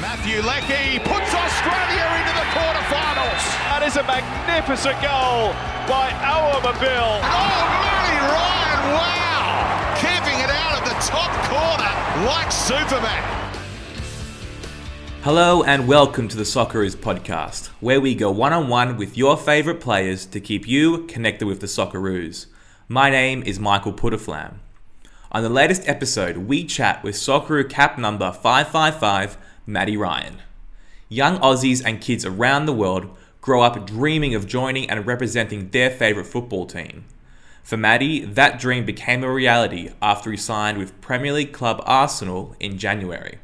[0.00, 3.40] Matthew Leckie puts Australia into the quarterfinals.
[3.72, 5.56] That is a magnificent goal
[5.88, 7.16] by Awer Mabil.
[7.24, 9.96] Oh, Matty Ryan, wow!
[9.96, 11.88] Keeping it out of the top corner
[12.28, 13.24] like Superman.
[15.22, 19.38] Hello and welcome to the Socceroos podcast, where we go one on one with your
[19.38, 22.48] favourite players to keep you connected with the Socceroos.
[22.86, 24.56] My name is Michael Putterflam.
[25.32, 30.42] On the latest episode, we chat with Socceroo cap number 555, Matty Ryan.
[31.08, 35.90] Young Aussies and kids around the world grow up dreaming of joining and representing their
[35.90, 37.04] favourite football team.
[37.64, 42.54] For Matty, that dream became a reality after he signed with Premier League club Arsenal
[42.60, 43.38] in January.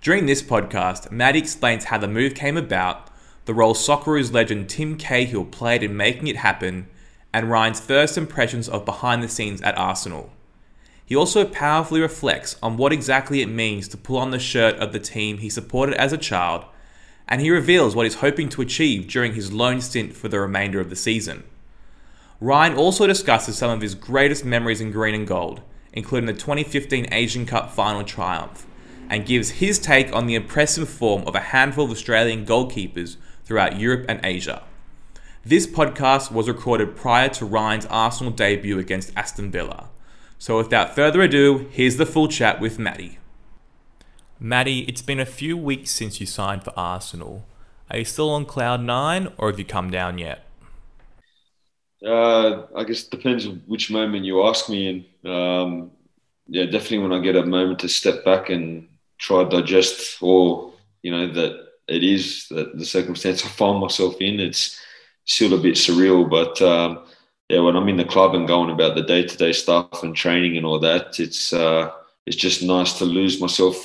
[0.00, 3.10] During this podcast, Matty explains how the move came about,
[3.44, 6.86] the role Socceroos legend Tim Cahill played in making it happen,
[7.34, 10.32] and Ryan's first impressions of behind the scenes at Arsenal.
[11.06, 14.92] He also powerfully reflects on what exactly it means to pull on the shirt of
[14.92, 16.64] the team he supported as a child,
[17.28, 20.80] and he reveals what he's hoping to achieve during his loan stint for the remainder
[20.80, 21.44] of the season.
[22.40, 25.62] Ryan also discusses some of his greatest memories in green and gold,
[25.92, 28.66] including the 2015 Asian Cup final triumph,
[29.08, 33.78] and gives his take on the impressive form of a handful of Australian goalkeepers throughout
[33.78, 34.64] Europe and Asia.
[35.44, 39.88] This podcast was recorded prior to Ryan's Arsenal debut against Aston Villa.
[40.38, 43.18] So without further ado, here's the full chat with Matty.
[44.38, 47.46] Matty, it's been a few weeks since you signed for Arsenal.
[47.90, 50.44] Are you still on cloud nine or have you come down yet?
[52.04, 55.06] Uh, I guess it depends on which moment you ask me.
[55.24, 55.90] And um,
[56.48, 60.74] yeah, definitely when I get a moment to step back and try to digest all
[61.02, 64.80] you know that it is that the circumstance I find myself in, it's
[65.24, 66.28] still a bit surreal.
[66.28, 67.06] But um,
[67.48, 70.14] yeah, when I'm in the club and going about the day to day stuff and
[70.14, 71.90] training and all that, it's uh,
[72.26, 73.76] it's just nice to lose myself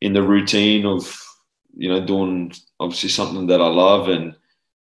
[0.00, 1.18] in the routine of
[1.76, 4.34] you know doing obviously something that I love and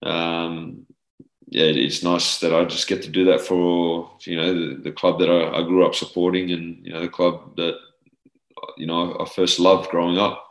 [0.03, 0.87] um,
[1.48, 4.93] yeah, it's nice that I just get to do that for you know the, the
[4.93, 7.77] club that I, I, grew up supporting and you know the club that
[8.77, 10.47] you know I first loved growing up.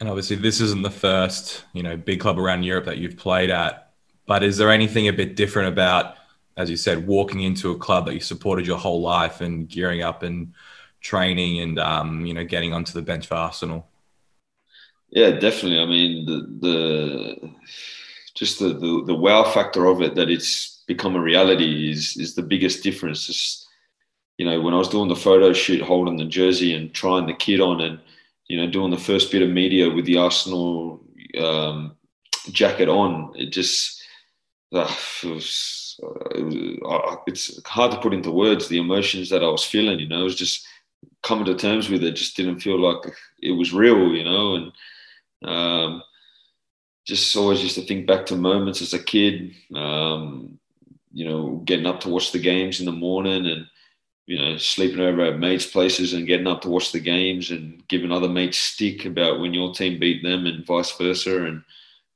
[0.00, 3.50] And obviously, this isn't the first, you know, big club around Europe that you've played
[3.50, 3.83] at.
[4.26, 6.16] But is there anything a bit different about,
[6.56, 10.02] as you said, walking into a club that you supported your whole life and gearing
[10.02, 10.54] up and
[11.00, 13.86] training and, um, you know, getting onto the bench for Arsenal?
[15.10, 15.78] Yeah, definitely.
[15.78, 17.50] I mean, the, the
[18.34, 22.34] just the, the, the wow factor of it that it's become a reality is is
[22.34, 23.26] the biggest difference.
[23.26, 23.68] Just
[24.38, 27.34] you know, when I was doing the photo shoot, holding the jersey and trying the
[27.34, 28.00] kit on, and
[28.48, 31.00] you know, doing the first bit of media with the Arsenal
[31.38, 31.96] um,
[32.50, 34.02] jacket on, it just
[34.72, 34.92] uh,
[35.22, 39.64] it was, uh, uh, it's hard to put into words the emotions that I was
[39.64, 39.98] feeling.
[39.98, 40.66] You know, it was just
[41.22, 42.12] coming to terms with it.
[42.12, 44.14] Just didn't feel like it was real.
[44.14, 44.72] You know, and
[45.44, 46.02] um,
[47.06, 49.54] just always used to think back to moments as a kid.
[49.74, 50.58] Um,
[51.12, 53.66] you know, getting up to watch the games in the morning and
[54.26, 57.86] you know, sleeping over at mates' places and getting up to watch the games and
[57.88, 61.62] giving other mates stick about when your team beat them and vice versa and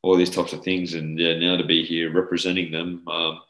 [0.03, 0.95] all these types of things.
[0.95, 3.41] And yeah, now to be here representing them, um,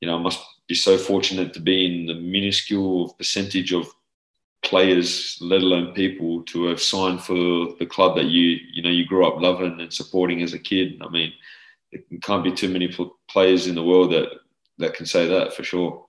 [0.00, 3.88] you know, I must be so fortunate to be in the minuscule percentage of
[4.62, 9.04] players, let alone people, to have signed for the club that you you know you
[9.04, 11.00] grew up loving and supporting as a kid.
[11.02, 11.32] I mean,
[11.92, 12.94] there can't be too many
[13.28, 14.28] players in the world that
[14.78, 16.06] that can say that for sure.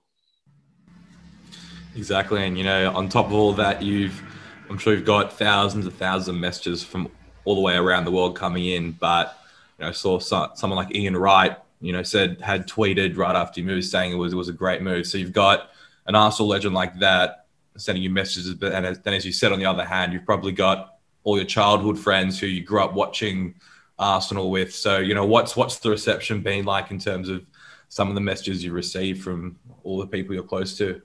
[1.94, 4.22] Exactly, and you know, on top of all that, you've
[4.70, 7.10] I'm sure you've got thousands and thousands of messages from
[7.44, 8.92] all the way around the world coming in.
[8.92, 9.38] But
[9.82, 10.20] you know, saw
[10.54, 14.16] someone like Ian Wright, you know, said had tweeted right after you moved saying it
[14.16, 15.08] was it was a great move.
[15.08, 15.70] So you've got
[16.06, 19.58] an Arsenal legend like that sending you messages, but and then as you said, on
[19.58, 23.56] the other hand, you've probably got all your childhood friends who you grew up watching
[23.98, 24.72] Arsenal with.
[24.72, 27.44] So you know, what's what's the reception been like in terms of
[27.88, 31.02] some of the messages you received from all the people you're close to?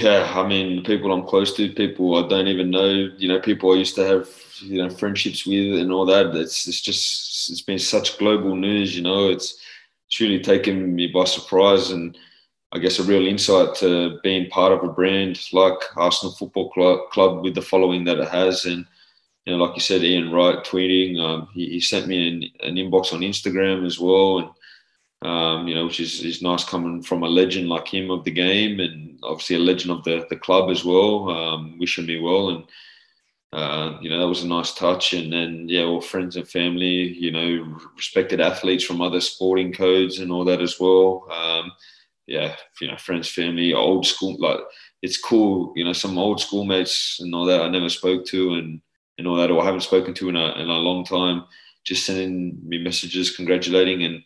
[0.00, 3.72] Yeah, I mean, people I'm close to, people I don't even know, you know, people
[3.72, 4.28] I used to have,
[4.60, 6.34] you know, friendships with and all that.
[6.34, 9.60] It's, it's just, it's been such global news, you know, it's,
[10.20, 12.16] really taken me by surprise and
[12.72, 17.10] I guess a real insight to being part of a brand like Arsenal Football Club,
[17.10, 18.64] Club with the following that it has.
[18.64, 18.86] And,
[19.44, 22.76] you know, like you said, Ian Wright tweeting, um, he, he, sent me an, an
[22.76, 24.38] inbox on Instagram as well.
[24.38, 28.24] And, um, you know, which is, is nice coming from a legend like him of
[28.24, 32.18] the game and obviously a legend of the, the club as well, um, wishing me
[32.18, 32.48] well.
[32.48, 32.64] And,
[33.52, 35.12] uh, you know, that was a nice touch.
[35.12, 40.18] And then, yeah, all friends and family, you know, respected athletes from other sporting codes
[40.18, 41.26] and all that as well.
[41.30, 41.72] Um,
[42.26, 44.60] yeah, you know, friends, family, old school, like
[45.02, 48.54] it's cool, you know, some old school mates and all that I never spoke to.
[48.54, 48.80] And
[49.18, 51.42] and all that, or I haven't spoken to in a, in a long time,
[51.84, 54.22] just sending me messages, congratulating and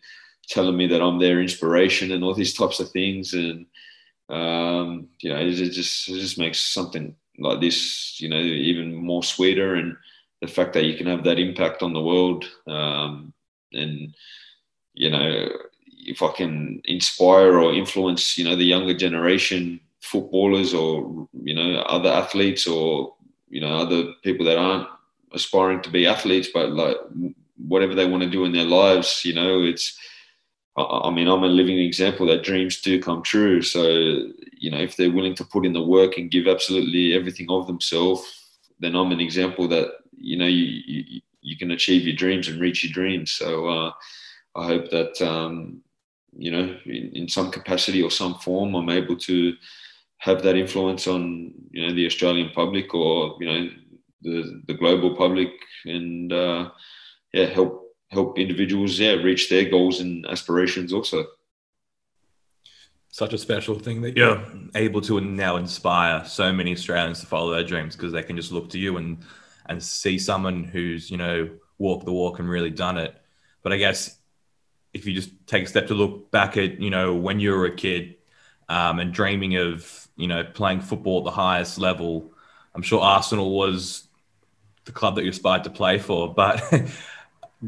[0.48, 3.32] telling me that I'm their inspiration and all these types of things.
[3.32, 3.64] And,
[4.28, 8.91] um, you know, it, it just, it just makes something like this, you know, even
[9.02, 9.74] more sweeter.
[9.74, 9.96] And
[10.40, 13.32] the fact that you can have that impact on the world, um,
[13.72, 14.14] and,
[14.94, 15.48] you know,
[15.86, 21.80] if I can inspire or influence, you know, the younger generation footballers or you know
[21.82, 23.14] other athletes or
[23.48, 24.88] you know other people that aren't
[25.32, 26.96] aspiring to be athletes but like
[27.56, 29.96] whatever they want to do in their lives you know it's
[30.74, 33.60] I mean, I'm a living example that dreams do come true.
[33.60, 33.82] So,
[34.56, 37.66] you know, if they're willing to put in the work and give absolutely everything of
[37.66, 38.41] themselves,
[38.82, 42.60] then I'm an example that, you know, you, you, you can achieve your dreams and
[42.60, 43.32] reach your dreams.
[43.32, 43.92] So, uh,
[44.54, 45.82] I hope that, um,
[46.36, 49.54] you know, in, in some capacity or some form, I'm able to
[50.22, 53.68] have that influence on you know the Australian public or you know
[54.22, 55.50] the the global public
[55.84, 56.70] and uh,
[57.32, 61.24] yeah help help individuals yeah reach their goals and aspirations also
[63.12, 64.42] such a special thing that you're
[64.74, 68.50] able to now inspire so many Australians to follow their dreams because they can just
[68.50, 69.18] look to you and
[69.66, 71.48] and see someone who's you know
[71.78, 73.14] walked the walk and really done it.
[73.62, 74.18] But I guess
[74.92, 77.66] if you just take a step to look back at you know when you were
[77.66, 78.16] a kid
[78.68, 82.32] um, and dreaming of you know, playing football at the highest level.
[82.74, 84.08] I'm sure Arsenal was
[84.84, 86.62] the club that you aspired to play for, but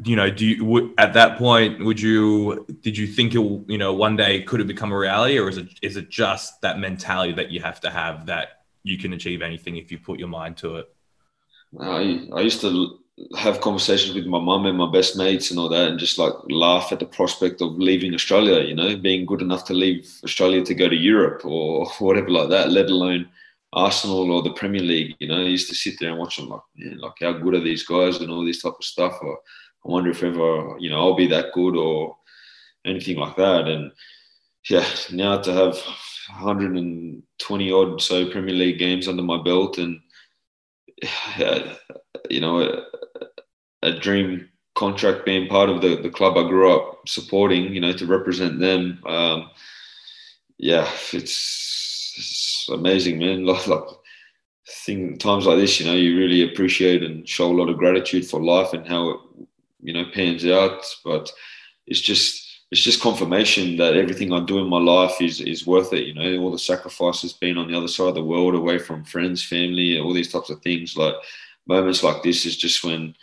[0.03, 3.79] you know, do you w- at that point would you did you think it you
[3.79, 6.79] know one day could it become a reality, or is it is it just that
[6.79, 10.29] mentality that you have to have that you can achieve anything if you put your
[10.29, 10.95] mind to it?
[11.81, 12.99] I I used to
[13.39, 16.33] have conversations with my mum and my best mates and all that, and just like
[16.49, 18.65] laugh at the prospect of leaving Australia.
[18.65, 22.49] You know, being good enough to leave Australia to go to Europe or whatever like
[22.49, 22.73] that.
[22.73, 23.29] Let alone
[23.73, 25.17] Arsenal or the Premier League.
[25.21, 27.55] You know, I used to sit there and watch them like, man, like how good
[27.55, 29.19] are these guys and all this type of stuff.
[29.23, 29.39] Or
[29.87, 32.17] I wonder if ever you know I'll be that good or
[32.85, 33.69] anything like that.
[33.69, 33.93] And
[34.69, 35.77] yeah, now to have
[36.39, 40.01] 120 odd so Premier League games under my belt and
[42.31, 42.83] you know, a,
[43.83, 47.93] a, dream contract being part of the, the club I grew up supporting, you know,
[47.93, 49.01] to represent them.
[49.07, 49.51] Um,
[50.59, 53.45] yeah, it's, it's amazing, man.
[53.47, 53.85] Like, like
[54.67, 58.27] thing, times like this, you know, you really appreciate and show a lot of gratitude
[58.27, 59.21] for life and how it,
[59.85, 60.85] you know, pans out.
[61.05, 61.31] But
[61.87, 65.93] it's just, it's just confirmation that everything I do in my life is is worth
[65.93, 66.07] it.
[66.07, 69.05] You know, all the sacrifices being on the other side of the world, away from
[69.05, 70.97] friends, family, all these types of things.
[70.97, 71.15] Like
[71.67, 73.15] moments like this is just when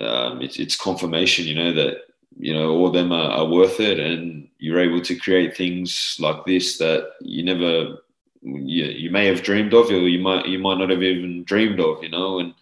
[0.00, 2.04] um, it's, it's confirmation, you know, that
[2.38, 6.44] you know all them are, are, worth it, and you're able to create things like
[6.44, 7.98] this that you never,
[8.42, 11.80] you, you may have dreamed of, or you might you might not have even dreamed
[11.80, 12.54] of, you know, and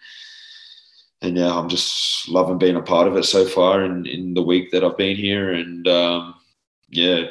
[1.24, 4.42] and yeah, I'm just loving being a part of it so far in in the
[4.42, 6.34] week that I've been here, and um,
[6.90, 7.22] yeah,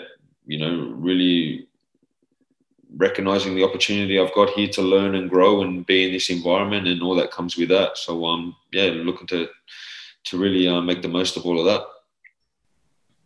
[0.46, 1.68] you know, really
[2.98, 6.88] recognizing the opportunity I've got here to learn and grow and be in this environment
[6.88, 7.98] and all that comes with that.
[7.98, 9.48] So um, yeah, looking to
[10.26, 11.84] to really uh, make the most of all of that.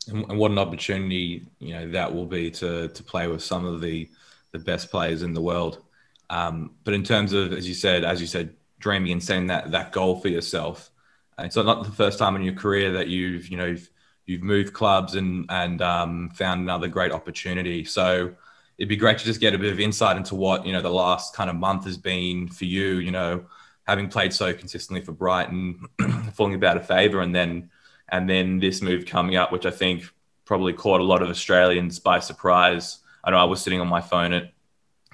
[0.10, 3.80] And, what an opportunity you know that will be to to play with some of
[3.80, 4.10] the
[4.52, 5.82] the best players in the world.
[6.30, 9.72] Um, but in terms of, as you said, as you said, dreaming and setting that
[9.72, 10.92] that goal for yourself,
[11.40, 13.90] it's not the first time in your career that you've you know you've,
[14.26, 17.84] you've moved clubs and and um, found another great opportunity.
[17.84, 18.34] So
[18.78, 20.90] it'd be great to just get a bit of insight into what you know the
[20.90, 22.98] last kind of month has been for you.
[22.98, 23.46] You know,
[23.88, 25.88] having played so consistently for Brighton,
[26.34, 27.70] falling about a favour, and then
[28.10, 30.06] and then this move coming up, which I think
[30.46, 33.00] probably caught a lot of Australians by surprise.
[33.24, 34.52] I know I was sitting on my phone at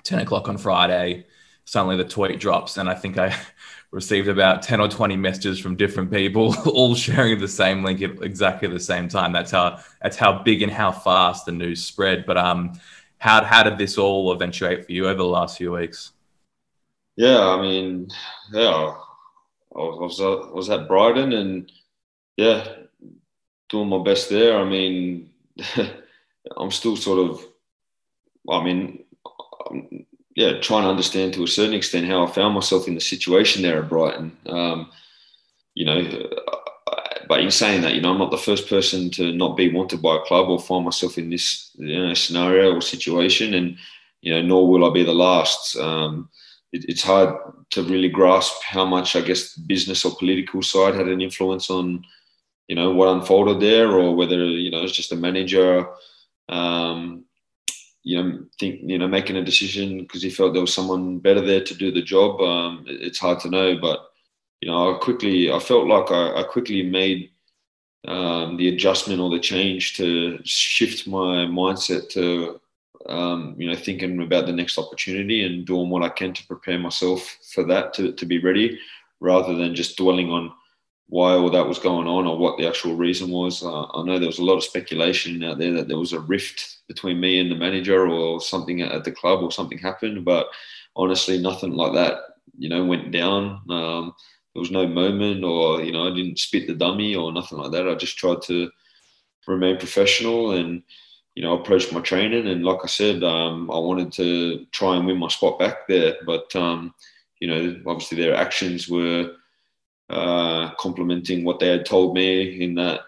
[0.03, 1.25] ten o'clock on Friday.
[1.65, 3.35] Suddenly the tweet drops, and I think I
[3.91, 8.21] received about 10 or 20 messages from different people all sharing the same link at
[8.23, 12.25] exactly the same time that's how that's how big and how fast the news spread
[12.25, 12.73] but um
[13.23, 16.11] how how did this all eventuate for you over the last few weeks?
[17.15, 18.09] Yeah, I mean,
[18.51, 18.95] yeah,
[19.73, 21.71] I was I was at Brighton and
[22.35, 22.67] yeah,
[23.69, 24.57] doing my best there.
[24.59, 25.29] I mean,
[26.57, 27.45] I'm still sort of,
[28.49, 29.05] I mean,
[30.35, 33.61] yeah, trying to understand to a certain extent how I found myself in the situation
[33.61, 34.35] there at Brighton.
[34.47, 34.91] Um,
[35.75, 36.29] you know,
[37.27, 40.01] but in saying that, you know, I'm not the first person to not be wanted
[40.01, 43.77] by a club or find myself in this you know, scenario or situation, and
[44.21, 45.75] you know, nor will I be the last.
[45.77, 46.29] Um,
[46.71, 47.35] it, it's hard
[47.71, 52.05] to really grasp how much, I guess, business or political side had an influence on,
[52.67, 55.87] you know, what unfolded there, or whether you know it's just a manager,
[56.49, 57.22] um,
[58.03, 61.41] you know, think you know making a decision because he felt there was someone better
[61.41, 62.41] there to do the job.
[62.41, 64.09] Um, it's hard to know, but
[64.63, 67.31] you know, I quickly, I felt like I, I quickly made
[68.07, 72.61] um, the adjustment or the change to shift my mindset to,
[73.07, 76.79] um, you know, thinking about the next opportunity and doing what I can to prepare
[76.79, 78.79] myself for that to, to be ready
[79.19, 80.53] rather than just dwelling on
[81.13, 83.61] why all that was going on or what the actual reason was.
[83.61, 86.19] Uh, I know there was a lot of speculation out there that there was a
[86.19, 90.47] rift between me and the manager or something at the club or something happened, but
[90.95, 92.15] honestly, nothing like that,
[92.57, 93.61] you know, went down.
[93.69, 94.15] Um,
[94.55, 97.71] there was no moment or, you know, I didn't spit the dummy or nothing like
[97.73, 97.87] that.
[97.87, 98.71] I just tried to
[99.45, 100.81] remain professional and,
[101.35, 102.47] you know, approach my training.
[102.47, 106.15] And like I said, um, I wanted to try and win my spot back there.
[106.25, 106.91] But, um,
[107.39, 109.35] you know, obviously their actions were
[110.09, 113.01] uh, complementing what they had told me in that,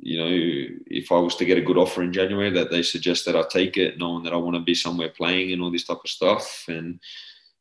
[0.00, 3.24] you know, if I was to get a good offer in January, that they suggest
[3.26, 5.84] that I take it, knowing that I want to be somewhere playing and all this
[5.84, 6.64] type of stuff.
[6.68, 7.00] And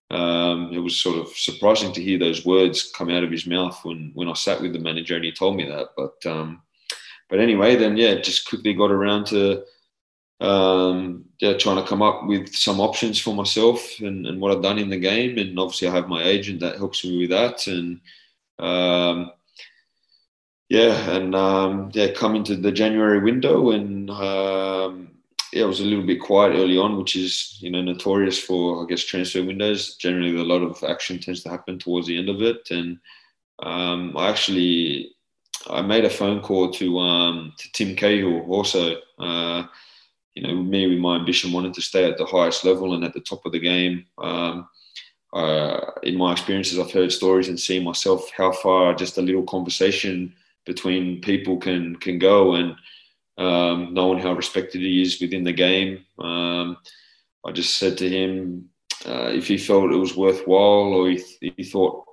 [0.10, 3.78] um, it was sort of surprising to hear those words come out of his mouth
[3.84, 5.90] when when I sat with the manager and he told me that.
[5.98, 6.62] But um,
[7.30, 9.64] but anyway, then yeah, just quickly got around to
[10.40, 14.62] um, yeah, trying to come up with some options for myself and, and what I've
[14.64, 15.38] done in the game.
[15.38, 17.68] And obviously, I have my agent that helps me with that.
[17.68, 18.00] And
[18.60, 19.32] um,
[20.70, 25.12] yeah, and um, yeah, come into the January window, and um,
[25.54, 28.84] yeah, it was a little bit quiet early on, which is you know notorious for
[28.84, 29.96] I guess transfer windows.
[29.96, 32.98] Generally, a lot of action tends to happen towards the end of it, and
[33.64, 35.16] um, I actually
[35.70, 38.98] I made a phone call to um, to Tim Cahill also.
[39.18, 39.64] Uh,
[40.36, 43.12] you know, me with my ambition wanting to stay at the highest level and at
[43.12, 44.06] the top of the game.
[44.20, 44.70] Um,
[45.38, 49.44] uh, in my experiences, I've heard stories and seen myself how far just a little
[49.44, 50.34] conversation
[50.66, 52.76] between people can can go, and
[53.38, 56.06] um, knowing how respected he is within the game.
[56.18, 56.78] Um,
[57.46, 58.70] I just said to him
[59.06, 62.04] uh, if he felt it was worthwhile, or he, he thought,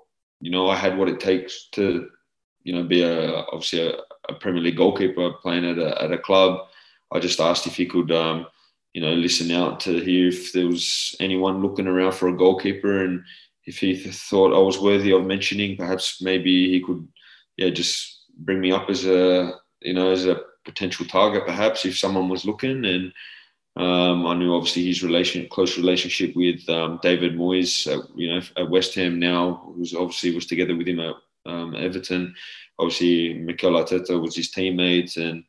[0.40, 2.10] you know, I had what it takes to,
[2.62, 3.92] you know, be a obviously a,
[4.28, 6.68] a Premier League goalkeeper playing at a, at a club.
[7.10, 8.12] I just asked if he could.
[8.12, 8.46] Um,
[8.94, 13.04] you know, listen out to hear if there was anyone looking around for a goalkeeper
[13.04, 13.24] and
[13.66, 17.06] if he thought I was worthy of mentioning, perhaps maybe he could,
[17.56, 21.98] yeah, just bring me up as a, you know, as a potential target, perhaps if
[21.98, 22.84] someone was looking.
[22.84, 23.12] And
[23.76, 28.70] um, I knew obviously his relation, close relationship with um, David Moyes, you know, at
[28.70, 31.14] West Ham now, who's obviously was together with him at
[31.46, 32.34] um, Everton.
[32.78, 35.44] Obviously, Mikel Arteta was his teammate, and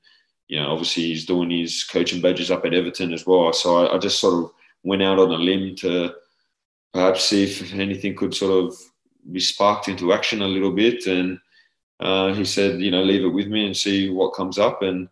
[0.47, 3.51] you know, obviously he's doing his coaching badges up at Everton as well.
[3.53, 4.51] So I, I, just sort of
[4.83, 6.13] went out on a limb to
[6.93, 8.77] perhaps see if anything could sort of
[9.31, 11.07] be sparked into action a little bit.
[11.07, 11.39] And
[11.99, 14.83] uh, he said, you know, leave it with me and see what comes up.
[14.83, 15.09] And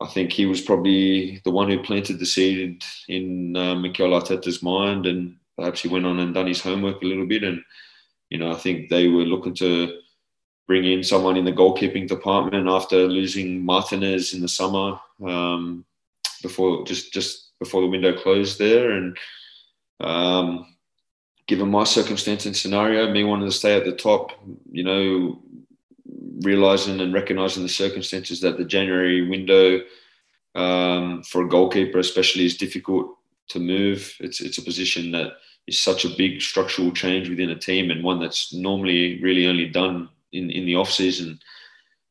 [0.00, 4.62] I think he was probably the one who planted the seed in uh, Mikel Arteta's
[4.62, 5.06] mind.
[5.06, 7.44] And perhaps he went on and done his homework a little bit.
[7.44, 7.62] And,
[8.30, 9.98] you know, I think they were looking to
[10.66, 15.84] bring in someone in the goalkeeping department after losing Martinez in the summer um,
[16.42, 19.16] before just just before the window closed there, and
[20.00, 20.74] um,
[21.46, 24.32] given my circumstance and scenario, me wanting to stay at the top,
[24.70, 25.40] you know,
[26.40, 29.80] realizing and recognizing the circumstances that the January window
[30.54, 33.16] um, for a goalkeeper, especially, is difficult
[33.48, 34.14] to move.
[34.20, 35.32] It's it's a position that
[35.66, 39.68] is such a big structural change within a team and one that's normally really only
[39.68, 41.38] done in, in the off season.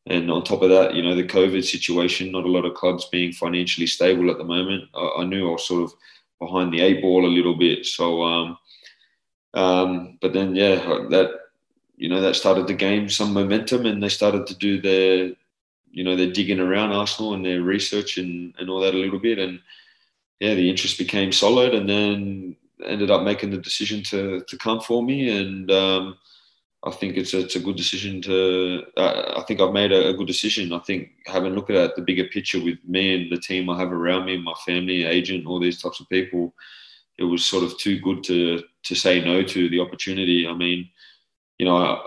[0.08, 3.06] And on top of that, you know, the COVID situation, not a lot of clubs
[3.12, 4.86] being financially stable at the moment.
[4.96, 5.94] I, I knew I was sort of
[6.40, 7.86] behind the eight ball a little bit.
[7.86, 8.58] So, um,
[9.54, 10.76] um, but then, yeah,
[11.10, 11.32] that,
[11.98, 15.34] you know, that started to gain some momentum and they started to do their,
[15.92, 19.20] you know, their digging around Arsenal and their research and, and all that a little
[19.20, 19.38] bit.
[19.38, 19.60] And
[20.40, 24.82] yeah, the interest became solid and then ended up making the decision to, to come
[24.82, 25.30] for me.
[25.30, 26.18] And, um,
[26.84, 28.84] I think it's a, it's a good decision to.
[28.98, 30.74] Uh, I think I've made a, a, good decision.
[30.74, 33.92] I think having looked at the bigger picture with me and the team I have
[33.92, 36.56] around me, my family, agent, all these types of people,
[37.20, 40.48] it was sort of too good to to say no to the opportunity.
[40.48, 40.90] I mean,
[41.60, 42.04] you know,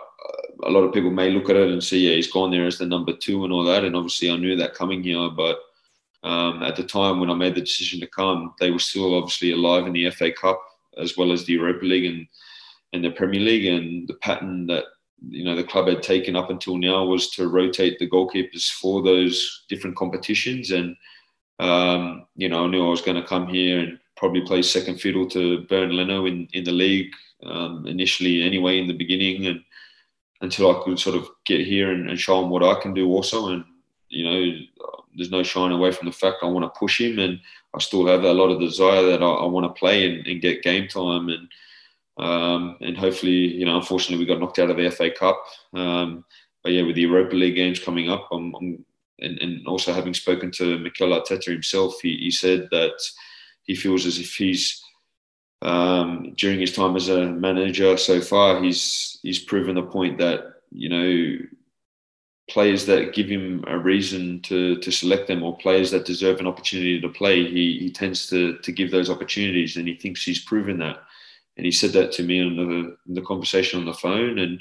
[0.65, 2.79] a lot of people may look at it and see, yeah, he's gone there as
[2.79, 3.85] the number two and all that.
[3.85, 5.59] And obviously, I knew that coming here, but
[6.25, 9.53] um, at the time when I made the decision to come, they were still obviously
[9.53, 10.61] alive in the FA Cup
[10.99, 12.27] as well as the Europa League and
[12.95, 14.85] in the Premier League, and the pattern that
[15.29, 19.03] you know the club had taken up until now was to rotate the goalkeepers for
[19.03, 20.71] those different competitions.
[20.71, 20.97] And
[21.59, 25.01] um, you know, I knew I was going to come here and probably play second
[25.01, 27.13] fiddle to Bernd Leno in in the league
[27.45, 29.61] um, initially, anyway, in the beginning, and
[30.41, 33.09] until I could sort of get here and, and show him what I can do
[33.09, 33.49] also.
[33.49, 33.65] And
[34.09, 34.59] you know,
[35.17, 37.41] there's no shying away from the fact I want to push him, and
[37.75, 40.41] I still have a lot of desire that I, I want to play and, and,
[40.41, 41.49] get game time and
[42.17, 45.43] Um, and hopefully, you know, unfortunately, we got knocked out of the FA Cup.
[45.73, 46.25] Um,
[46.63, 48.85] but yeah, with the Europa League games coming up, I'm, I'm
[49.21, 53.01] and, and, also having spoken to Mikel Arteta himself, he, he said that
[53.65, 54.83] he feels as if he's
[55.63, 60.61] um, during his time as a manager so far, he's he's proven the point that
[60.71, 61.39] you know
[62.51, 66.47] players that give him a reason to to select them or players that deserve an
[66.47, 70.45] opportunity to play, he he tends to to give those opportunities, and he thinks he's
[70.45, 70.99] proven that.
[71.57, 74.61] And he said that to me on the in the conversation on the phone, and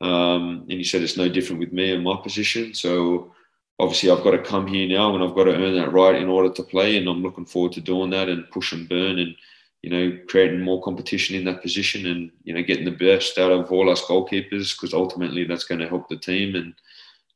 [0.00, 2.74] um, and he said it's no different with me and my position.
[2.74, 3.32] So
[3.78, 6.28] obviously I've got to come here now and I've got to earn that right in
[6.28, 9.34] order to play, and I'm looking forward to doing that and push and Bernd and
[9.82, 13.50] you know, creating more competition in that position and, you know, getting the best out
[13.50, 16.74] of all us goalkeepers because ultimately that's going to help the team and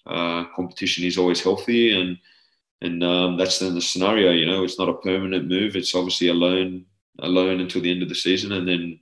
[0.07, 2.19] uh, competition is always healthy and
[2.83, 5.75] and um, that's then the scenario, you know, it's not a permanent move.
[5.75, 6.85] It's obviously a loan,
[7.21, 8.99] a loan until the end of the season and then,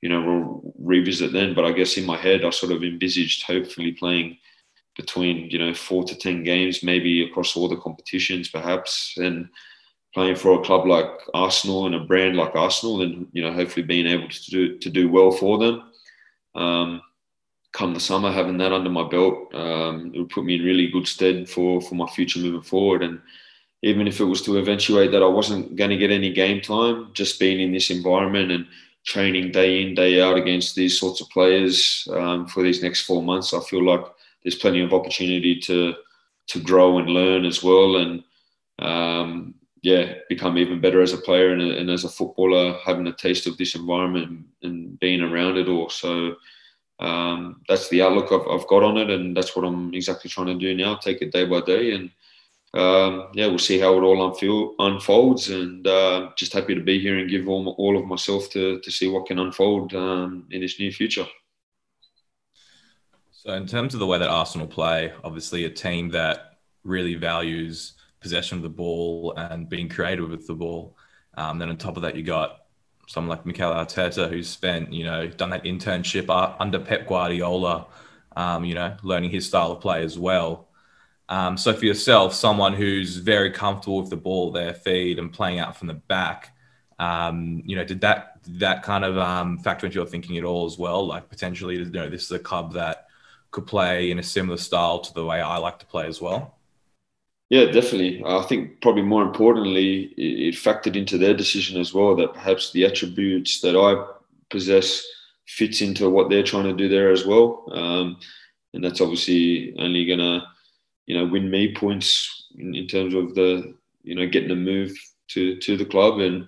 [0.00, 1.54] you know, we'll revisit then.
[1.54, 4.38] But I guess in my head, I sort of envisaged hopefully playing
[4.96, 9.14] between, you know, four to 10 games, maybe across all the competitions perhaps.
[9.16, 9.48] And,
[10.16, 13.84] playing for a club like Arsenal and a brand like Arsenal, and you know, hopefully
[13.84, 15.82] being able to do to do well for them.
[16.54, 17.02] Um,
[17.74, 20.88] come the summer, having that under my belt, um, it would put me in really
[20.88, 23.02] good stead for for my future moving forward.
[23.02, 23.20] And
[23.82, 27.10] even if it was to eventuate that I wasn't going to get any game time,
[27.12, 28.66] just being in this environment and
[29.04, 33.22] training day in day out against these sorts of players um, for these next four
[33.22, 34.04] months, I feel like
[34.42, 35.94] there's plenty of opportunity to
[36.48, 37.96] to grow and learn as well.
[37.96, 38.22] And
[38.78, 43.12] um, yeah, become even better as a player and, and, as a footballer, having a
[43.12, 45.88] taste of this environment and being around it all.
[45.88, 46.36] So
[46.98, 50.46] um, that's the outlook I've, I've, got on it, and that's what I'm exactly trying
[50.46, 50.96] to do now.
[50.96, 52.10] Take it day by day, and
[52.76, 55.50] um, yeah, we'll see how it all unfold, unfolds.
[55.50, 58.90] And uh, just happy to be here and give all, all of myself to to
[58.90, 61.26] see what can unfold um, in this near future.
[63.32, 67.94] So, in terms of the way that Arsenal play, obviously a team that really values
[68.20, 70.96] possession of the ball and being creative with the ball.
[71.36, 72.66] Um, then on top of that, you got
[73.06, 76.26] someone like Mikel Arteta, who's spent, you know, done that internship
[76.58, 77.86] under Pep Guardiola,
[78.36, 80.68] um, you know, learning his style of play as well.
[81.28, 85.58] Um, so for yourself, someone who's very comfortable with the ball, their feet, and playing
[85.58, 86.56] out from the back,
[86.98, 90.44] um, you know, did that did that kind of um, factor into your thinking at
[90.44, 91.06] all as well?
[91.06, 93.08] Like potentially, you know, this is a club that
[93.50, 96.56] could play in a similar style to the way I like to play as well.
[97.48, 98.22] Yeah, definitely.
[98.26, 102.84] I think probably more importantly, it factored into their decision as well that perhaps the
[102.84, 104.04] attributes that I
[104.50, 105.04] possess
[105.46, 107.68] fits into what they're trying to do there as well.
[107.70, 108.18] Um,
[108.74, 110.42] and that's obviously only going to,
[111.06, 114.92] you know, win me points in, in, terms of the, you know, getting a move
[115.28, 116.20] to to the club.
[116.20, 116.46] And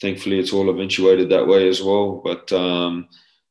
[0.00, 2.20] thankfully, it's all eventuated that way as well.
[2.24, 3.08] But um,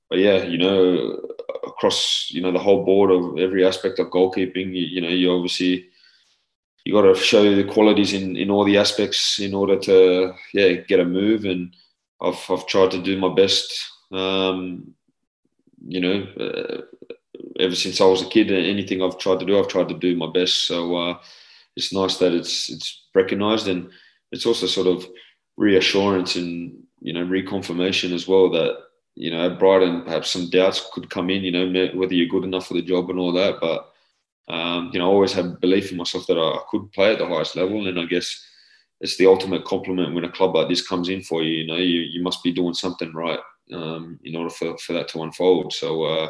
[0.09, 1.19] but yeah, you know,
[1.65, 5.31] across you know the whole board of every aspect of goalkeeping, you, you know, you
[5.31, 5.89] obviously
[6.85, 10.73] you got to show the qualities in, in all the aspects in order to yeah
[10.73, 11.75] get a move and
[12.21, 13.73] I've, I've tried to do my best
[14.11, 14.93] um,
[15.85, 16.81] you know uh,
[17.59, 20.15] ever since I was a kid anything I've tried to do I've tried to do
[20.15, 21.17] my best so uh,
[21.75, 23.89] it's nice that it's it's recognized and
[24.31, 25.05] it's also sort of
[25.57, 28.77] reassurance and you know reconfirmation as well that
[29.15, 32.67] you know Brighton perhaps some doubts could come in you know whether you're good enough
[32.67, 33.91] for the job and all that but
[34.47, 37.27] um, you know, I always had belief in myself that I could play at the
[37.27, 38.45] highest level, and I guess
[39.01, 41.63] it's the ultimate compliment when a club like this comes in for you.
[41.63, 43.39] You know, you, you must be doing something right
[43.73, 45.73] um, in order for, for that to unfold.
[45.73, 46.29] So, uh,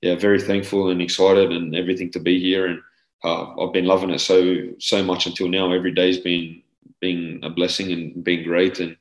[0.00, 2.66] yeah, very thankful and excited and everything to be here.
[2.66, 2.80] And
[3.24, 5.72] uh, I've been loving it so so much until now.
[5.72, 6.62] Every day's been
[7.00, 8.80] been a blessing and been great.
[8.80, 8.96] And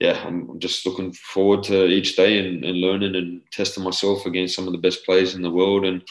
[0.00, 4.56] yeah, I'm just looking forward to each day and, and learning and testing myself against
[4.56, 6.02] some of the best players in the world and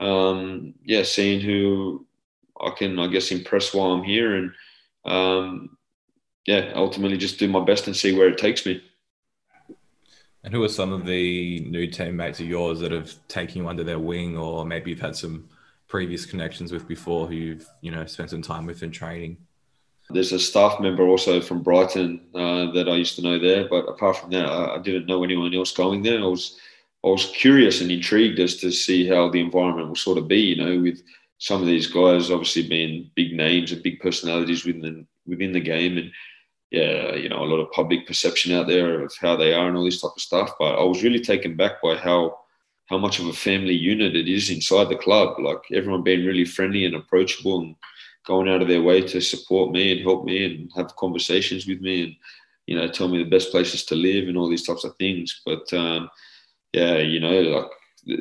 [0.00, 2.06] um, yeah, seeing who
[2.60, 4.52] I can, I guess, impress while I'm here, and
[5.04, 5.76] um,
[6.46, 8.82] yeah, ultimately just do my best and see where it takes me.
[10.44, 13.84] And who are some of the new teammates of yours that have taken you under
[13.84, 15.48] their wing, or maybe you've had some
[15.88, 19.36] previous connections with before, who you've you know spent some time with in training?
[20.10, 23.84] There's a staff member also from Brighton uh, that I used to know there, but
[23.84, 26.20] apart from that, I, didn't know anyone else going there.
[26.20, 26.58] I was
[27.04, 30.40] I was curious and intrigued as to see how the environment will sort of be,
[30.40, 31.02] you know, with
[31.38, 35.60] some of these guys obviously being big names and big personalities within the, within the
[35.60, 36.10] game, and
[36.70, 39.76] yeah, you know, a lot of public perception out there of how they are and
[39.76, 40.52] all this type of stuff.
[40.58, 42.40] But I was really taken back by how
[42.86, 45.38] how much of a family unit it is inside the club.
[45.38, 47.76] Like everyone being really friendly and approachable and
[48.26, 51.80] going out of their way to support me and help me and have conversations with
[51.80, 52.16] me and
[52.68, 55.40] you know, tell me the best places to live and all these types of things.
[55.46, 56.10] But um,
[56.74, 57.70] yeah, you know, like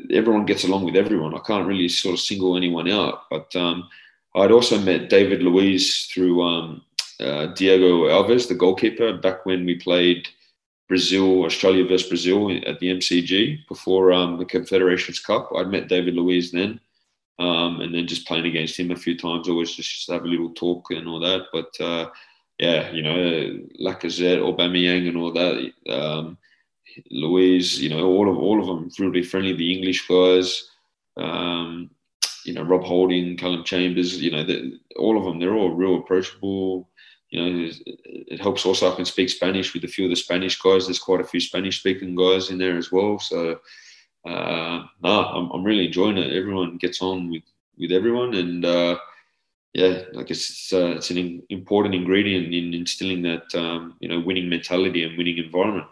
[0.10, 1.36] everyone gets along with everyone.
[1.36, 3.24] I can't really sort of single anyone out.
[3.30, 3.90] But um,
[4.36, 6.82] I'd also met David Luiz through um,
[7.20, 10.28] uh, Diego Alves, the goalkeeper, back when we played
[10.88, 15.50] Brazil, Australia versus Brazil at the MCG before um, the Confederations Cup.
[15.56, 16.80] I'd met David Luiz then.
[17.40, 20.28] Um, and then just playing against him a few times, always just, just have a
[20.28, 21.44] little talk and all that.
[21.54, 22.10] But uh,
[22.58, 25.72] yeah, you know, Lacazette, Aubameyang, and all that.
[25.88, 26.38] Um,
[27.12, 29.54] Luiz, you know, all of all of them really friendly.
[29.54, 30.72] The English guys,
[31.16, 31.92] um,
[32.48, 34.46] you know, Rob Holding, Callum Chambers, you know,
[34.98, 35.40] all of them.
[35.40, 36.90] They're all real approachable.
[37.30, 40.60] You know, it helps also I can speak Spanish with a few of the Spanish
[40.62, 40.86] guys.
[40.86, 43.20] There's quite a few Spanish speaking guys in there as well.
[43.20, 43.60] So,
[44.26, 46.34] uh, I'm, I'm really enjoying it.
[46.34, 47.44] Everyone gets on with
[47.78, 48.98] with everyone, and uh,
[49.74, 54.20] yeah, I guess it's uh, it's an important ingredient in instilling that um, you know
[54.20, 55.88] winning mentality and winning environment.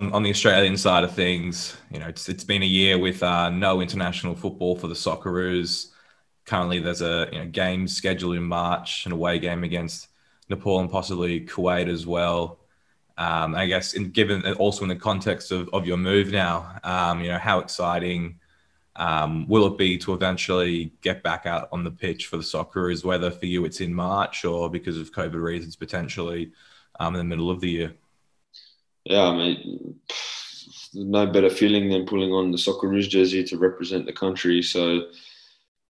[0.00, 3.50] On the Australian side of things, you know, it's, it's been a year with uh,
[3.50, 5.88] no international football for the Socceroos.
[6.44, 10.06] Currently, there's a you know, game scheduled in March, an away game against
[10.48, 12.60] Nepal and possibly Kuwait as well.
[13.16, 17.20] Um, I guess, in, given also in the context of, of your move now, um,
[17.20, 18.38] you know, how exciting
[18.94, 23.04] um, will it be to eventually get back out on the pitch for the Socceroos,
[23.04, 26.52] whether for you it's in March or because of COVID reasons potentially
[27.00, 27.94] um, in the middle of the year?
[29.08, 29.67] Yeah, I mean,
[30.94, 34.62] no better feeling than pulling on the Socceroos jersey to represent the country.
[34.62, 35.06] So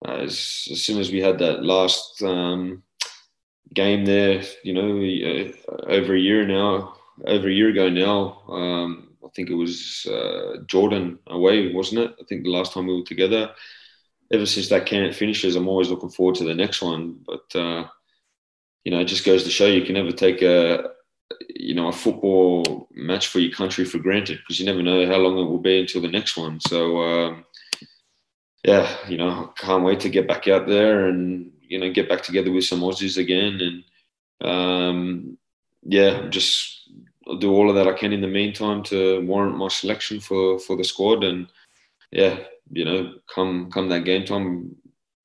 [0.05, 2.83] uh, as, as, soon as we had that last um,
[3.73, 8.41] game there, you know, we, uh, over a year now, over a year ago now,
[8.53, 12.15] um, I think it was uh, Jordan away, wasn't it?
[12.19, 13.51] I think the last time we were together.
[14.31, 17.19] Ever since that camp finishes, I'm always looking forward to the next one.
[17.25, 17.87] But uh,
[18.83, 20.91] you know, it just goes to show you can never take a
[21.49, 25.17] you know a football match for your country for granted because you never know how
[25.17, 26.59] long it will be until the next one.
[26.59, 27.45] So um,
[28.63, 32.21] yeah, you know, can't wait to get back out there and you know get back
[32.21, 33.83] together with some Aussies again and
[34.41, 35.37] um,
[35.83, 36.89] yeah, just
[37.27, 40.59] I'll do all of that I can in the meantime to warrant my selection for
[40.59, 41.23] for the squad.
[41.23, 41.47] And
[42.11, 42.39] yeah,
[42.71, 44.75] you know, come come that game time,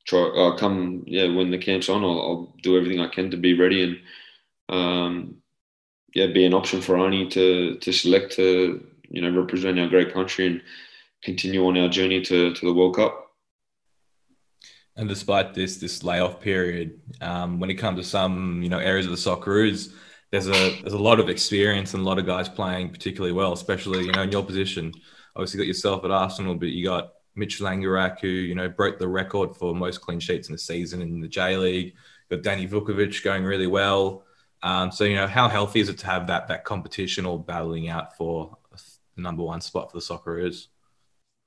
[0.06, 3.36] try uh, come yeah when the camp's on, I'll, I'll, do everything I can to
[3.36, 3.98] be ready and
[4.68, 5.36] um,
[6.14, 10.12] yeah, be an option for Arnie to to select to you know represent our great
[10.12, 10.62] country and
[11.22, 13.26] continue on our journey to to the World Cup.
[14.96, 19.06] And despite this this layoff period, um, when it comes to some you know areas
[19.06, 19.92] of the Socceroos
[20.30, 23.52] there's a there's a lot of experience and a lot of guys playing particularly well,
[23.52, 24.92] especially you know in your position.
[25.34, 28.98] Obviously, you got yourself at Arsenal, but you got Mitch Langerak, who you know broke
[28.98, 31.94] the record for most clean sheets in the season in the J League.
[32.30, 34.24] Got Danny Vukovic going really well.
[34.62, 37.88] Um, so you know, how healthy is it to have that that competition or battling
[37.88, 38.56] out for
[39.16, 40.66] the number one spot for the Socceroos?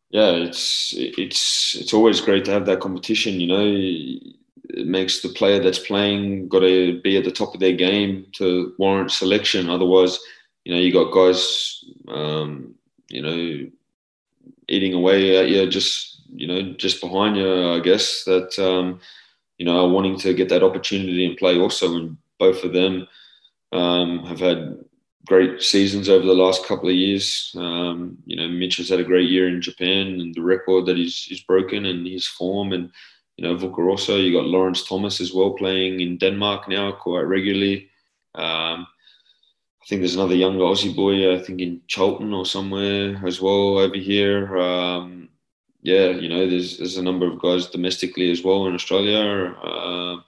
[0.10, 3.40] Yeah, it's it's it's always great to have that competition.
[3.40, 4.34] You know,
[4.70, 8.28] it makes the player that's playing got to be at the top of their game
[8.34, 9.70] to warrant selection.
[9.70, 10.20] Otherwise,
[10.66, 12.76] you know, you got guys, um,
[13.10, 13.70] you know,
[14.68, 17.74] eating away at you, just you know, just behind you.
[17.74, 19.00] I guess that um,
[19.58, 23.08] you know are wanting to get that opportunity and play also, and both of them
[23.72, 24.78] um, have had
[25.26, 27.54] great seasons over the last couple of years.
[27.58, 30.98] Um, you know, Mitch has had a great year in Japan, and the record that
[30.98, 32.92] he's, he's broken, and his form, and
[33.38, 34.18] you know, also.
[34.18, 37.90] You got Lawrence Thomas as well playing in Denmark now quite regularly.
[38.36, 38.88] Um,
[39.82, 43.80] I think there's another younger Aussie boy, I think in Charlton or somewhere as well
[43.80, 44.58] over here.
[44.58, 45.30] Um,
[45.82, 49.54] yeah, you know, there's there's a number of guys domestically as well in Australia.
[49.62, 50.22] Uh,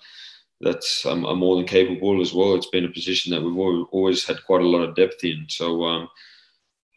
[0.61, 2.55] that's are more than capable as well.
[2.55, 3.57] It's been a position that we've
[3.91, 5.45] always had quite a lot of depth in.
[5.49, 6.07] So um,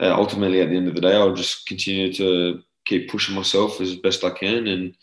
[0.01, 3.81] uh, ultimately, at the end of the day, I'll just continue to keep pushing myself
[3.81, 4.94] as best I can and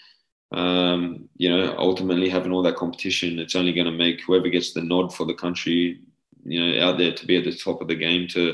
[0.51, 4.73] um, you know, ultimately having all that competition, it's only going to make whoever gets
[4.73, 5.99] the nod for the country,
[6.43, 8.53] you know, out there to be at the top of the game to,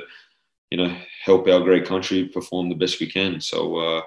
[0.71, 3.39] you know, help our great country perform the best we can.
[3.41, 4.01] So, uh,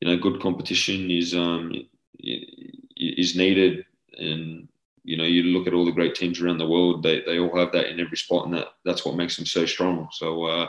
[0.00, 1.72] you know, good competition is um,
[2.18, 3.84] is needed,
[4.18, 4.68] and
[5.04, 7.56] you know, you look at all the great teams around the world; they they all
[7.58, 10.08] have that in every spot, and that that's what makes them so strong.
[10.12, 10.44] So.
[10.44, 10.66] Uh,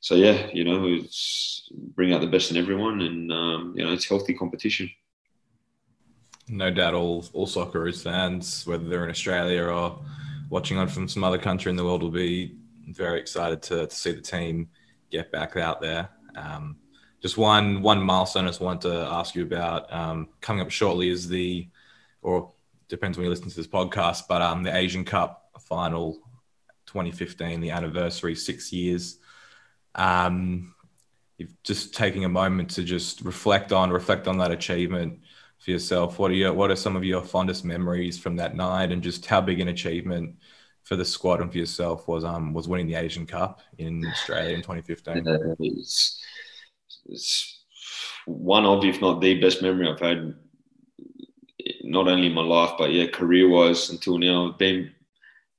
[0.00, 3.90] so yeah, you know, it's bring out the best in everyone, and um, you know,
[3.90, 4.90] it's healthy competition
[6.48, 9.98] no doubt all all Socceroos fans, whether they're in Australia or
[10.50, 12.56] watching on from some other country in the world, will be
[12.88, 14.68] very excited to, to see the team
[15.10, 16.10] get back out there.
[16.36, 16.76] Um,
[17.22, 21.08] just one one milestone I just want to ask you about um, coming up shortly
[21.08, 21.68] is the,
[22.20, 22.52] or
[22.88, 26.14] depends when you listen to this podcast, but um, the Asian Cup final
[26.86, 29.18] 2015, the anniversary, six years.
[29.94, 30.74] Um,
[31.62, 35.20] just taking a moment to just reflect on reflect on that achievement
[35.58, 36.18] for yourself.
[36.18, 39.26] What are your what are some of your fondest memories from that night, and just
[39.26, 40.36] how big an achievement
[40.84, 44.54] for the squad and for yourself was um was winning the Asian Cup in Australia
[44.54, 45.56] in 2015?
[45.58, 46.22] it's,
[47.06, 47.64] it's
[48.26, 50.34] one of, if not the best memory I've had,
[51.94, 54.52] not only in my life but yeah, career wise until now.
[54.52, 54.92] Been,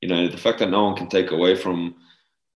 [0.01, 1.95] you know, the fact that no one can take away from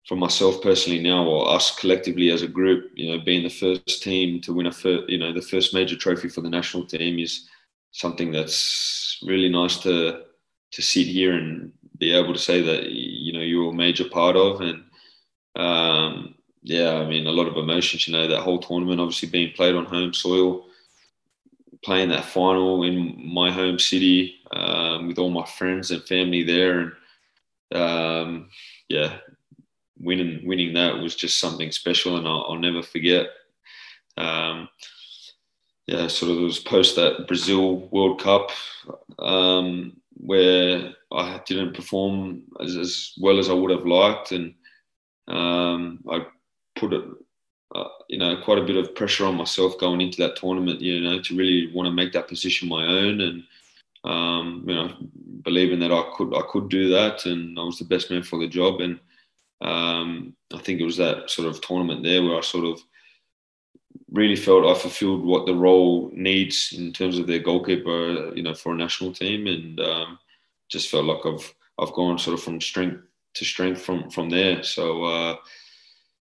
[0.07, 4.03] from myself personally now or us collectively as a group, you know, being the first
[4.03, 7.17] team to win a first, you know, the first major trophy for the national team
[7.19, 7.47] is
[7.91, 10.23] something that's really nice to
[10.71, 14.35] to sit here and be able to say that you know you're a major part
[14.35, 14.83] of and
[15.55, 16.35] um,
[16.65, 18.07] yeah, I mean a lot of emotions.
[18.07, 20.65] You know, that whole tournament obviously being played on home soil,
[21.85, 26.79] playing that final in my home city um, with all my friends and family there,
[26.79, 28.49] and um,
[28.89, 29.17] yeah,
[29.99, 33.27] winning winning that was just something special, and I'll, I'll never forget.
[34.17, 34.67] Um,
[35.87, 38.49] yeah, sort of it was post that Brazil World Cup
[39.19, 44.55] um, where I didn't perform as, as, well as I would have liked, and
[45.27, 46.25] um, I
[46.75, 47.03] put it,
[47.75, 50.79] uh, you know, quite a bit of pressure on myself going into that tournament.
[50.79, 53.43] You know, to really want to make that position my own, and
[54.05, 54.95] um, you know,
[55.43, 58.39] believing that I could I could do that, and I was the best man for
[58.39, 58.99] the job, and
[59.61, 62.81] um, I think it was that sort of tournament there where I sort of
[64.11, 68.53] really felt I fulfilled what the role needs in terms of their goalkeeper, you know,
[68.53, 70.19] for a national team, and um,
[70.69, 73.01] just felt like I've I've gone sort of from strength
[73.33, 74.63] to strength from from there.
[74.63, 75.03] So.
[75.03, 75.35] Uh,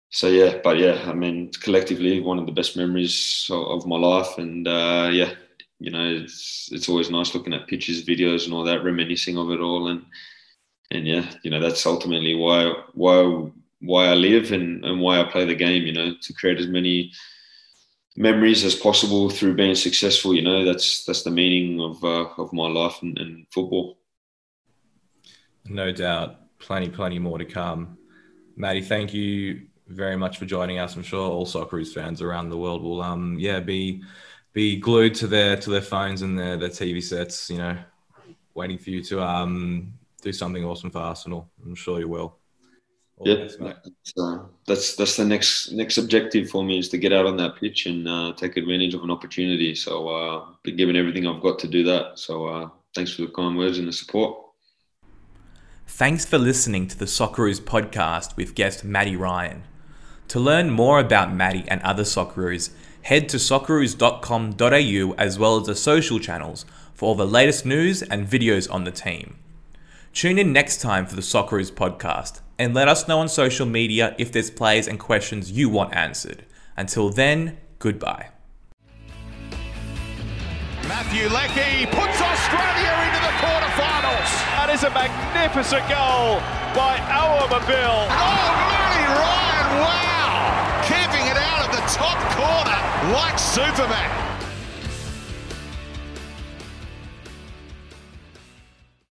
[0.10, 4.38] so yeah, but yeah, I mean, collectively, one of the best memories of, my life,
[4.38, 5.34] and uh, yeah,
[5.80, 9.52] you know, it's it's always nice looking at pictures, videos, and all that, reminiscing of
[9.52, 10.06] it all, and
[10.91, 13.50] and yeah, you know, that's ultimately why why
[13.82, 15.84] why I live and, and why I play the game.
[15.84, 17.12] You know, to create as many
[18.15, 20.34] memories as possible through being successful.
[20.34, 23.98] You know, that's that's the meaning of uh, of my life and, and football.
[25.65, 27.98] No doubt, plenty, plenty more to come.
[28.56, 30.95] Matty, thank you very much for joining us.
[30.95, 34.04] I'm sure all Socceroos fans around the world will, um, yeah, be
[34.54, 37.50] be glued to their to their phones and their their TV sets.
[37.50, 37.78] You know,
[38.54, 41.50] waiting for you to um do something awesome for Arsenal.
[41.63, 42.38] I'm sure you will.
[43.17, 47.13] All yeah, that's, uh, that's that's the next next objective for me is to get
[47.13, 49.74] out on that pitch and uh, take advantage of an opportunity.
[49.74, 52.19] So, uh, been given everything I've got to do that.
[52.19, 54.38] So, uh, thanks for the kind words and the support.
[55.88, 59.63] Thanks for listening to the Socceroos podcast with guest Matty Ryan.
[60.30, 62.72] To learn more about Matty and other Socceroos,
[63.04, 68.28] head to socceroos.com.au as well as the social channels for all the latest news and
[68.28, 69.38] videos on the team.
[70.14, 74.16] Tune in next time for the Socceroos podcast and let us know on social media
[74.18, 76.46] if there's plays and questions you want answered.
[76.78, 78.30] Until then, goodbye.
[80.88, 84.30] Matthew Leckie puts Australia into the quarterfinals.
[84.56, 86.40] That is a magnificent goal
[86.74, 88.08] by Awer Mabil.
[88.08, 90.05] Oh, Matty Ryan, wow!
[91.96, 94.25] Top corner like Superman.